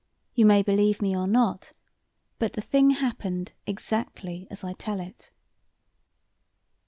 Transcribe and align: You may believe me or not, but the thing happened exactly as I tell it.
You 0.33 0.47
may 0.47 0.63
believe 0.63 0.99
me 0.99 1.15
or 1.15 1.27
not, 1.27 1.73
but 2.39 2.53
the 2.53 2.59
thing 2.61 2.89
happened 2.89 3.51
exactly 3.67 4.47
as 4.49 4.63
I 4.63 4.73
tell 4.73 4.99
it. 4.99 5.29